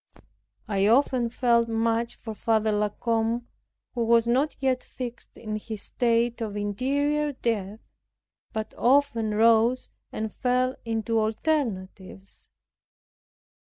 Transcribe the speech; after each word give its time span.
I 0.67 0.87
often 0.87 1.29
felt 1.29 1.67
much 1.69 2.15
for 2.15 2.33
Father 2.33 2.71
La 2.71 2.89
Combe, 2.89 3.47
who 3.93 4.03
was 4.03 4.27
not 4.27 4.55
yet 4.59 4.81
fixed 4.81 5.37
in 5.37 5.57
his 5.57 5.83
state 5.83 6.41
of 6.41 6.57
interior 6.57 7.33
death, 7.33 7.81
but 8.51 8.73
often 8.79 9.35
rose 9.35 9.89
and 10.11 10.33
fell 10.33 10.75
into 10.85 11.19
alternatives. 11.19 12.49